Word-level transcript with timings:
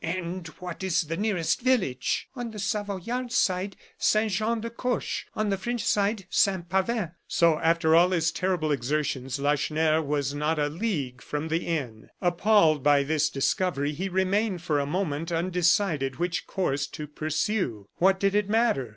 "And 0.03 0.47
what 0.57 0.83
is 0.83 1.01
the 1.03 1.15
nearest 1.15 1.61
village?" 1.61 2.27
"On 2.35 2.49
the 2.49 2.57
Savoyard 2.57 3.31
side, 3.31 3.75
Saint 3.99 4.31
Jean 4.31 4.59
de 4.59 4.71
Coche; 4.71 5.27
on 5.35 5.49
the 5.51 5.59
French 5.59 5.83
side, 5.85 6.25
Saint 6.27 6.67
Pavin." 6.69 7.11
So 7.27 7.59
after 7.59 7.95
all 7.95 8.09
his 8.09 8.31
terrible 8.31 8.71
exertions, 8.71 9.37
Lacheneur 9.39 10.01
was 10.01 10.33
not 10.33 10.57
a 10.57 10.69
league 10.69 11.21
from 11.21 11.49
the 11.49 11.67
inn. 11.67 12.09
Appalled 12.19 12.81
by 12.81 13.03
this 13.03 13.29
discovery, 13.29 13.91
he 13.91 14.09
remained 14.09 14.63
for 14.63 14.79
a 14.79 14.87
moment 14.87 15.31
undecided 15.31 16.15
which 16.15 16.47
course 16.47 16.87
to 16.87 17.05
pursue. 17.05 17.87
What 17.97 18.19
did 18.19 18.33
it 18.33 18.49
matter? 18.49 18.89